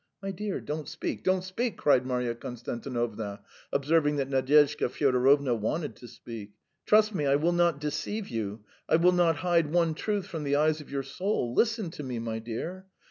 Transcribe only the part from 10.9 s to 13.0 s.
soul. Listen to me, my dear.